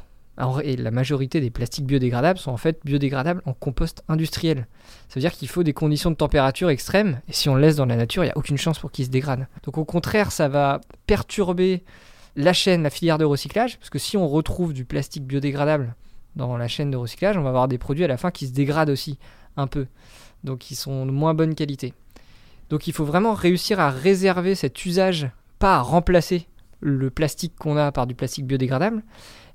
et 0.62 0.76
la 0.76 0.92
majorité 0.92 1.40
des 1.40 1.50
plastiques 1.50 1.86
biodégradables 1.86 2.38
sont 2.38 2.52
en 2.52 2.56
fait 2.56 2.80
biodégradables 2.84 3.42
en 3.46 3.52
compost 3.52 4.04
industriel. 4.08 4.68
Ça 5.08 5.14
veut 5.16 5.20
dire 5.20 5.32
qu'il 5.32 5.48
faut 5.48 5.64
des 5.64 5.72
conditions 5.72 6.12
de 6.12 6.16
température 6.16 6.70
extrêmes, 6.70 7.20
et 7.28 7.32
si 7.32 7.48
on 7.48 7.56
le 7.56 7.60
laisse 7.60 7.74
dans 7.74 7.86
la 7.86 7.96
nature, 7.96 8.22
il 8.22 8.28
n'y 8.28 8.32
a 8.32 8.38
aucune 8.38 8.56
chance 8.56 8.78
pour 8.78 8.92
qu'il 8.92 9.04
se 9.04 9.10
dégrade. 9.10 9.48
Donc 9.64 9.76
au 9.76 9.84
contraire, 9.84 10.30
ça 10.30 10.48
va 10.48 10.80
perturber 11.06 11.82
la 12.36 12.52
chaîne, 12.52 12.84
la 12.84 12.90
filière 12.90 13.18
de 13.18 13.24
recyclage, 13.24 13.76
parce 13.78 13.90
que 13.90 13.98
si 13.98 14.16
on 14.16 14.28
retrouve 14.28 14.72
du 14.72 14.84
plastique 14.84 15.26
biodégradable 15.26 15.96
dans 16.36 16.56
la 16.56 16.68
chaîne 16.68 16.92
de 16.92 16.96
recyclage, 16.96 17.36
on 17.36 17.42
va 17.42 17.48
avoir 17.48 17.66
des 17.66 17.78
produits 17.78 18.04
à 18.04 18.08
la 18.08 18.16
fin 18.16 18.30
qui 18.30 18.46
se 18.46 18.52
dégradent 18.52 18.90
aussi 18.90 19.18
un 19.56 19.66
peu, 19.66 19.88
donc 20.44 20.60
qui 20.60 20.76
sont 20.76 21.04
de 21.04 21.10
moins 21.10 21.34
bonne 21.34 21.56
qualité. 21.56 21.92
Donc 22.70 22.86
il 22.86 22.92
faut 22.92 23.04
vraiment 23.04 23.34
réussir 23.34 23.80
à 23.80 23.90
réserver 23.90 24.54
cet 24.54 24.86
usage, 24.86 25.28
pas 25.58 25.74
à 25.74 25.80
remplacer 25.80 26.46
le 26.80 27.10
plastique 27.10 27.54
qu'on 27.56 27.76
a 27.76 27.92
par 27.92 28.06
du 28.06 28.14
plastique 28.14 28.46
biodégradable, 28.46 29.02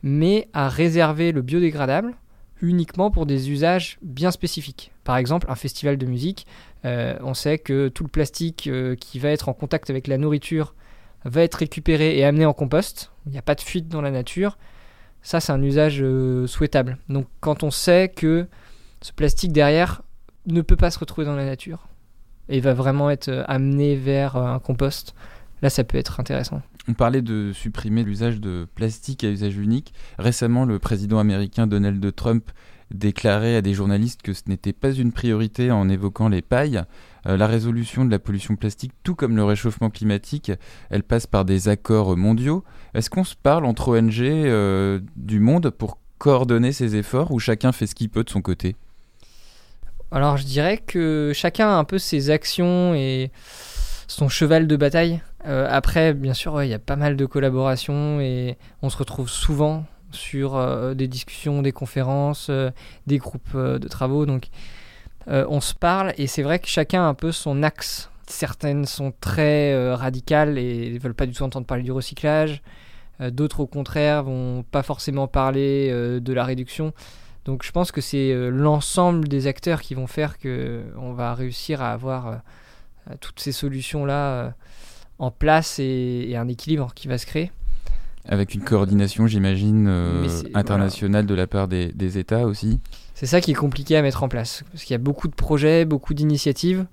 mais 0.01 0.49
à 0.53 0.69
réserver 0.69 1.31
le 1.31 1.41
biodégradable 1.41 2.13
uniquement 2.61 3.11
pour 3.11 3.25
des 3.25 3.51
usages 3.51 3.97
bien 4.01 4.31
spécifiques. 4.31 4.91
Par 5.03 5.17
exemple, 5.17 5.47
un 5.49 5.55
festival 5.55 5.97
de 5.97 6.05
musique, 6.05 6.47
euh, 6.85 7.17
on 7.21 7.33
sait 7.33 7.57
que 7.57 7.89
tout 7.89 8.03
le 8.03 8.09
plastique 8.09 8.67
euh, 8.67 8.95
qui 8.95 9.19
va 9.19 9.29
être 9.29 9.49
en 9.49 9.53
contact 9.53 9.89
avec 9.89 10.07
la 10.07 10.17
nourriture 10.17 10.73
va 11.25 11.41
être 11.43 11.55
récupéré 11.55 12.17
et 12.17 12.25
amené 12.25 12.45
en 12.45 12.53
compost. 12.53 13.11
Il 13.25 13.31
n'y 13.31 13.37
a 13.37 13.41
pas 13.41 13.55
de 13.55 13.61
fuite 13.61 13.89
dans 13.89 14.01
la 14.01 14.11
nature. 14.11 14.57
Ça, 15.21 15.39
c'est 15.39 15.51
un 15.51 15.61
usage 15.61 16.01
euh, 16.01 16.47
souhaitable. 16.47 16.97
Donc 17.09 17.27
quand 17.41 17.63
on 17.63 17.71
sait 17.71 18.09
que 18.09 18.47
ce 19.01 19.11
plastique 19.11 19.51
derrière 19.51 20.01
ne 20.45 20.61
peut 20.61 20.75
pas 20.75 20.91
se 20.91 20.99
retrouver 20.99 21.25
dans 21.25 21.35
la 21.35 21.45
nature 21.45 21.87
et 22.49 22.59
va 22.59 22.73
vraiment 22.73 23.09
être 23.09 23.43
amené 23.47 23.95
vers 23.95 24.35
un 24.35 24.59
compost, 24.59 25.15
là, 25.61 25.69
ça 25.69 25.83
peut 25.83 25.97
être 25.97 26.19
intéressant. 26.19 26.61
On 26.87 26.93
parlait 26.93 27.21
de 27.21 27.51
supprimer 27.53 28.03
l'usage 28.03 28.41
de 28.41 28.67
plastique 28.75 29.23
à 29.23 29.29
usage 29.29 29.57
unique. 29.57 29.93
Récemment, 30.19 30.65
le 30.65 30.79
président 30.79 31.17
américain 31.19 31.65
Donald 31.65 32.13
Trump 32.13 32.51
déclarait 32.93 33.55
à 33.55 33.61
des 33.61 33.73
journalistes 33.73 34.21
que 34.21 34.33
ce 34.33 34.43
n'était 34.47 34.73
pas 34.73 34.91
une 34.91 35.11
priorité 35.11 35.71
en 35.71 35.87
évoquant 35.89 36.27
les 36.27 36.41
pailles. 36.41 36.83
Euh, 37.25 37.37
la 37.37 37.47
résolution 37.47 38.05
de 38.05 38.11
la 38.11 38.19
pollution 38.19 38.55
plastique, 38.55 38.91
tout 39.03 39.15
comme 39.15 39.35
le 39.35 39.43
réchauffement 39.43 39.89
climatique, 39.89 40.51
elle 40.89 41.03
passe 41.03 41.25
par 41.25 41.45
des 41.45 41.69
accords 41.69 42.17
mondiaux. 42.17 42.63
Est-ce 42.93 43.09
qu'on 43.09 43.23
se 43.23 43.35
parle 43.35 43.65
entre 43.65 43.97
ONG 43.97 44.21
euh, 44.21 44.99
du 45.15 45.39
monde 45.39 45.69
pour 45.69 45.99
coordonner 46.17 46.71
ces 46.71 46.95
efforts 46.95 47.31
ou 47.31 47.39
chacun 47.39 47.71
fait 47.71 47.87
ce 47.87 47.95
qu'il 47.95 48.09
peut 48.09 48.23
de 48.23 48.29
son 48.29 48.41
côté? 48.41 48.75
Alors 50.11 50.37
je 50.37 50.43
dirais 50.43 50.77
que 50.77 51.31
chacun 51.33 51.69
a 51.69 51.73
un 51.73 51.85
peu 51.85 51.97
ses 51.97 52.29
actions 52.29 52.93
et 52.93 53.31
son 54.07 54.29
cheval 54.29 54.67
de 54.67 54.75
bataille. 54.75 55.21
Euh, 55.45 55.67
après, 55.69 56.13
bien 56.13 56.33
sûr, 56.33 56.63
il 56.63 56.69
y 56.69 56.73
a 56.73 56.79
pas 56.79 56.95
mal 56.95 57.17
de 57.17 57.25
collaborations 57.25 58.21
et 58.21 58.57
on 58.81 58.89
se 58.89 58.97
retrouve 58.97 59.29
souvent 59.29 59.85
sur 60.11 60.55
euh, 60.55 60.93
des 60.93 61.07
discussions, 61.07 61.61
des 61.61 61.71
conférences, 61.71 62.47
euh, 62.49 62.71
des 63.07 63.17
groupes 63.17 63.57
de 63.57 63.87
travaux. 63.87 64.25
Donc, 64.25 64.47
on 65.27 65.61
se 65.61 65.73
parle 65.73 66.13
et 66.17 66.27
c'est 66.27 66.43
vrai 66.43 66.59
que 66.59 66.67
chacun 66.67 67.03
a 67.03 67.05
un 67.05 67.13
peu 67.13 67.31
son 67.31 67.63
axe. 67.63 68.09
Certaines 68.27 68.85
sont 68.85 69.13
très 69.21 69.93
radicales 69.93 70.57
et 70.57 70.91
ne 70.91 70.99
veulent 70.99 71.13
pas 71.13 71.25
du 71.25 71.31
tout 71.31 71.43
entendre 71.43 71.65
parler 71.65 71.83
du 71.83 71.93
recyclage. 71.93 72.61
D'autres, 73.21 73.61
au 73.61 73.67
contraire, 73.67 74.23
vont 74.23 74.63
pas 74.63 74.83
forcément 74.83 75.29
parler 75.29 75.89
de 76.19 76.33
la 76.33 76.43
réduction. 76.43 76.91
Donc, 77.45 77.63
je 77.63 77.71
pense 77.71 77.93
que 77.93 78.01
c'est 78.01 78.33
l'ensemble 78.49 79.29
des 79.29 79.47
acteurs 79.47 79.81
qui 79.81 79.93
vont 79.93 80.07
faire 80.07 80.37
que 80.37 80.83
on 80.97 81.13
va 81.13 81.33
réussir 81.33 81.81
à 81.81 81.93
avoir 81.93 82.41
toutes 83.21 83.39
ces 83.39 83.53
solutions-là 83.53 84.53
en 85.23 85.31
place 85.31 85.79
et, 85.79 86.35
un 86.35 86.47
équilibre 86.47 86.93
qui 86.93 87.07
va 87.07 87.17
se 87.17 87.25
créer. 87.25 87.51
Avec 88.25 88.53
une 88.53 88.61
coordination, 88.61 89.27
j'imagine, 89.27 89.87
euh, 89.87 90.27
internationale 90.53 91.25
de 91.25 91.33
la 91.33 91.47
part 91.47 91.67
des, 91.67 92.17
États 92.17 92.45
aussi 92.45 92.79
C'est 93.15 93.25
ça 93.25 93.41
qui 93.41 93.51
est 93.51 93.55
compliqué 93.55 93.97
à 93.97 94.01
mettre 94.01 94.23
en 94.23 94.29
place. 94.29 94.63
Parce 94.71 94.83
qu'il 94.83 94.93
y 94.93 94.95
a 94.95 94.99
beaucoup 94.99 95.27
de 95.27 95.33
projets, 95.35 95.83
beaucoup 95.83 96.13
d'initiatives. 96.13 96.85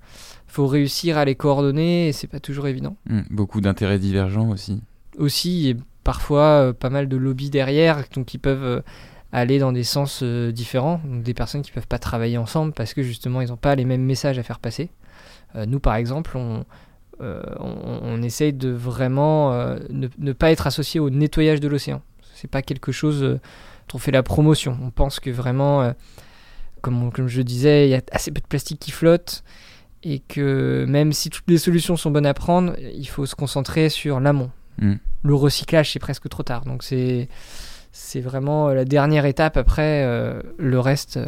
Il 0.47 0.53
faut 0.53 0.67
réussir 0.67 1.17
à 1.17 1.23
les 1.23 1.35
coordonner 1.35 2.09
et 2.09 2.11
c'est 2.11 2.27
pas 2.27 2.41
toujours 2.41 2.67
évident. 2.67 2.97
Mmh, 3.05 3.21
beaucoup 3.29 3.61
d'intérêts 3.61 3.99
divergents 3.99 4.49
aussi. 4.49 4.81
Aussi, 5.17 5.69
et 5.69 5.77
parfois 6.03 6.41
euh, 6.41 6.73
pas 6.73 6.89
mal 6.89 7.07
de 7.07 7.15
lobbies 7.15 7.49
derrière, 7.49 8.03
donc 8.13 8.25
qui 8.25 8.37
peuvent 8.37 8.63
euh, 8.63 8.81
aller 9.31 9.57
dans 9.57 9.71
des 9.71 9.85
sens 9.85 10.23
différents. 10.23 10.99
Donc 11.05 11.23
des 11.23 11.33
personnes 11.33 11.61
qui 11.61 11.71
peuvent 11.71 11.87
pas 11.87 11.99
travailler 11.99 12.37
ensemble 12.37 12.73
parce 12.73 12.93
que 12.93 13.03
justement 13.03 13.39
ils 13.39 13.49
n'ont 13.49 13.57
pas 13.57 13.75
les 13.75 13.85
mêmes 13.85 14.03
messages 14.03 14.37
à 14.37 14.43
faire 14.43 14.59
passer. 14.59 14.89
nous 15.55 15.79
par 15.79 15.95
exemple, 15.95 16.35
on, 16.35 16.65
euh, 17.21 17.41
on, 17.59 18.21
essaye 18.23 18.53
de 18.53 18.69
vraiment 18.69 19.53
euh, 19.53 19.77
ne, 19.89 20.33
pas 20.33 20.51
être 20.51 20.65
associé 20.67 20.99
au 20.99 21.09
nettoyage 21.09 21.59
de 21.59 21.67
l'océan. 21.67 22.01
C'est 22.33 22.49
pas 22.49 22.61
quelque 22.61 22.91
chose 22.91 23.21
euh, 23.23 23.39
dont 23.89 23.95
on 23.95 23.97
fait 23.99 24.11
la 24.11 24.23
promotion. 24.23 24.77
On 24.81 24.89
pense 24.89 25.19
que 25.19 25.29
vraiment, 25.29 25.93
comme, 26.81 27.11
comme 27.11 27.27
je 27.27 27.41
disais, 27.41 27.87
il 27.87 27.91
y 27.91 27.95
a 27.95 28.01
assez 28.11 28.31
peu 28.31 28.41
de 28.41 28.47
plastique 28.47 28.79
qui 28.79 28.91
flotte 28.91 29.43
et 30.03 30.19
que 30.19 30.85
même 30.87 31.13
si 31.13 31.29
toutes 31.29 31.47
les 31.47 31.59
solutions 31.59 31.95
sont 31.95 32.09
bonnes 32.09 32.25
à 32.25 32.33
prendre, 32.33 32.73
il 32.79 33.07
faut 33.07 33.25
se 33.25 33.35
concentrer 33.35 33.89
sur 33.89 34.19
l'amont. 34.19 34.49
Hmm. 34.79 34.95
Le 35.23 35.35
recyclage, 35.35 35.91
c'est 35.91 35.99
presque 35.99 36.27
trop 36.29 36.43
tard. 36.43 36.65
Donc 36.65 36.83
c'est 36.83 37.29
c'est 37.91 38.21
vraiment 38.21 38.69
la 38.69 38.85
dernière 38.85 39.25
étape. 39.25 39.57
Après, 39.57 40.03
le 40.57 40.79
reste 40.79 41.19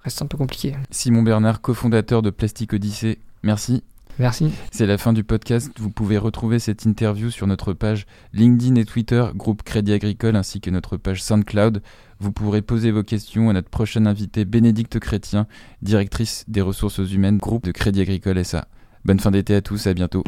reste 0.00 0.20
un 0.20 0.26
peu 0.26 0.36
compliqué. 0.36 0.76
Simon 0.90 1.22
Bernard, 1.22 1.62
cofondateur 1.62 2.20
de 2.20 2.30
Plastique 2.30 2.74
Odyssée, 2.74 3.18
merci. 3.42 3.82
Merci. 4.18 4.52
C'est 4.70 4.86
la 4.86 4.98
fin 4.98 5.12
du 5.12 5.24
podcast. 5.24 5.70
Vous 5.78 5.90
pouvez 5.90 6.18
retrouver 6.18 6.58
cette 6.58 6.84
interview 6.84 7.30
sur 7.30 7.46
notre 7.46 7.72
page 7.72 8.06
LinkedIn 8.32 8.76
et 8.76 8.84
Twitter, 8.84 9.24
groupe 9.34 9.62
Crédit 9.62 9.92
Agricole, 9.92 10.36
ainsi 10.36 10.60
que 10.60 10.70
notre 10.70 10.96
page 10.96 11.22
SoundCloud. 11.22 11.82
Vous 12.20 12.32
pourrez 12.32 12.62
poser 12.62 12.90
vos 12.90 13.02
questions 13.02 13.50
à 13.50 13.52
notre 13.52 13.70
prochaine 13.70 14.06
invitée, 14.06 14.44
Bénédicte 14.44 15.00
Chrétien, 15.00 15.46
directrice 15.82 16.44
des 16.48 16.60
ressources 16.60 16.98
humaines, 16.98 17.38
groupe 17.38 17.64
de 17.64 17.72
Crédit 17.72 18.02
Agricole 18.02 18.44
SA. 18.44 18.68
Bonne 19.04 19.20
fin 19.20 19.30
d'été 19.30 19.54
à 19.54 19.60
tous, 19.60 19.86
à 19.86 19.94
bientôt. 19.94 20.22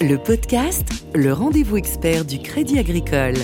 Le 0.00 0.16
podcast, 0.16 1.06
le 1.14 1.32
rendez-vous 1.32 1.76
expert 1.76 2.24
du 2.24 2.38
Crédit 2.38 2.78
Agricole. 2.78 3.34